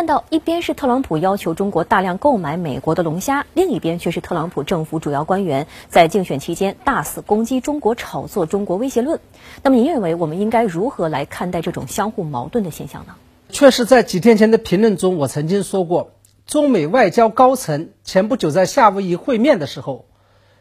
[0.00, 9.20] 看到一边是特朗普要求中国大量购买美国的龙虾，另一边却是特朗普政府主要官员在竞选期间大肆攻击中国、炒作中国威胁论。
[9.62, 13.14] 那么，您认为我们应该如何来看待这种相互矛盾的现象呢？
[13.50, 16.12] 确实，在几天前的评论中，我曾经说过，
[16.46, 20.06] 中美外交高层前不久在夏威夷会面的时候，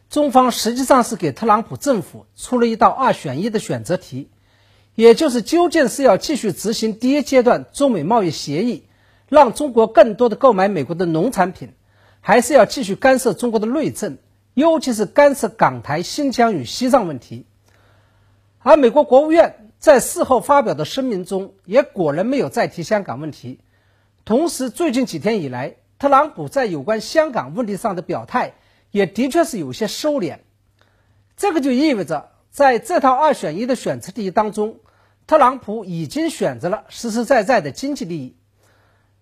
[0.09, 4.27] 中方实际上是给特朗普政府出了一道二选一的选择题，
[4.95, 8.83] 也就是究竟是要继续执行第一阶段中美贸易协议。
[9.29, 11.73] 让中国更多的购买美国的农产品，
[12.19, 14.17] 还是要继续干涉中国的内政，
[14.53, 17.45] 尤其是干涉港台、新疆与西藏问题。
[18.57, 23.59] 而美国国务院在事后发表的声明中，也果然没有再提香港问题。
[24.25, 28.55] 同时，最近几天以来，特朗普在有关香港问题上的表态，
[28.91, 30.39] 也的确是有些收敛。
[31.37, 34.79] 这个就意味着，在这套二选一的选择题当中，
[35.25, 38.35] 特朗普已经选择了实实在在的经济利益。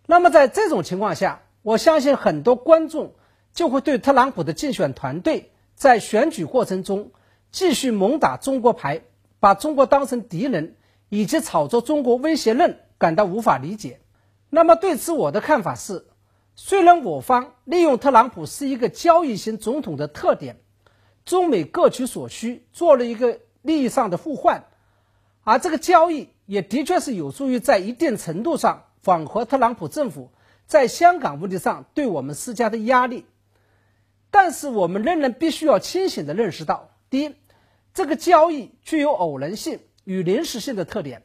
[0.10, 3.14] 那么在这种情况下，我相信很多观众
[3.54, 7.12] 就会对特朗普的竞选团队在选举过程中
[7.52, 9.02] 继续猛打中国牌，
[9.42, 10.78] 把中国当成敌人，
[11.10, 14.00] 以及炒作中国威胁论感到无法理解。
[14.50, 16.06] 那么对此，我的看法是：
[16.56, 20.62] 虽然我方利用特朗普是一个交易型总统的特点，
[21.26, 24.64] 中美各取所需，做了一个利益上的互换，
[25.44, 28.86] 而这个交易也的确是有助于在一定程度上。
[29.08, 30.34] 缓和特朗普政府
[30.66, 33.26] 在香港问题上对我们施加的压力，
[34.32, 37.34] 但是我们仍然必须要清醒地认识到：第一，
[37.94, 41.24] 这个交易具有偶然性与临时性的特点，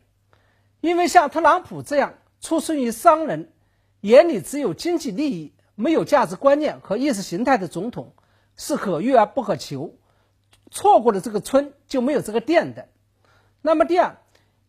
[0.81, 3.51] 因为像特朗普这样出生于商人、
[4.01, 8.15] 眼里只有经济利益、没有价值观念和意识形态的总统
[8.55, 9.97] 是可遇而不可求，
[10.71, 12.87] 错过了这个村就没有这个店的。
[13.61, 14.22] 那么第二。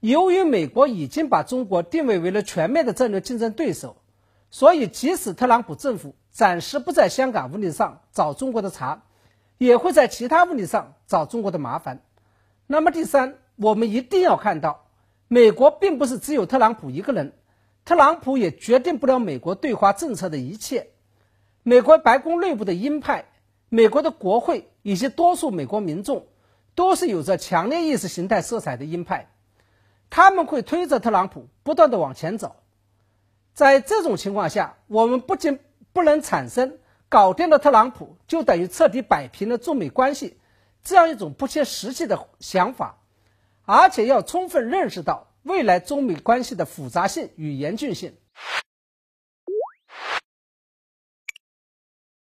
[0.04, 3.96] 由于美国已经把中国定位为了全面的战略竞争对手，
[4.52, 9.04] 所以即使特朗普政府暂时不在香港问题上找中国的茬，
[9.58, 12.04] 也会在其他问题上找中国的麻烦。
[12.68, 14.88] 那么第三，我们一定要看到，
[15.30, 17.32] 美国并不是只有特朗普一个人，
[17.86, 20.90] 特朗普也决定不了美国对华政策的一切。
[21.64, 23.30] 美国白宫内部的鹰派、
[23.70, 26.28] 美国的国会以及多数美国民众，
[26.76, 29.30] 都是有着强烈意识形态色彩的鹰派。
[30.16, 32.58] 他们会推着特朗普不断的往前走，
[33.56, 35.58] 在这种情况下，我们不仅
[35.92, 36.78] 不能产生
[37.10, 40.38] 搞定了特朗普就等于彻底摆平了中美关系
[40.84, 43.00] 这样一种不切实际的想法，
[43.66, 48.16] 而且要充分认识到未来中美关系的复杂性与严峻性。